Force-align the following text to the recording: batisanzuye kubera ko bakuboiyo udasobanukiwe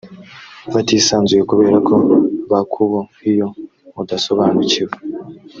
batisanzuye 0.73 1.41
kubera 1.51 1.77
ko 1.87 1.95
bakuboiyo 2.51 3.47
udasobanukiwe 4.01 4.93